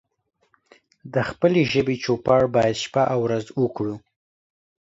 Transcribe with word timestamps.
د 1.13 1.15
خپلې 1.29 1.61
ژبې 1.71 1.95
چوپړ 2.03 2.41
بايد 2.53 2.75
شپه 2.83 3.03
او 3.13 3.19
ورځ 3.25 3.45
وکړو 3.61 3.95